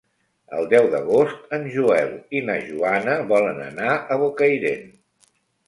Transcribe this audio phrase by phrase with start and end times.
[0.59, 2.09] El deu d'agost en Joel
[2.39, 4.93] i na Joana volen anar a Bocairent.